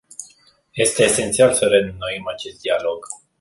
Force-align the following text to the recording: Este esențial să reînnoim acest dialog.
Este 0.73 1.03
esențial 1.03 1.53
să 1.53 1.65
reînnoim 1.65 2.27
acest 2.27 2.61
dialog. 2.61 3.05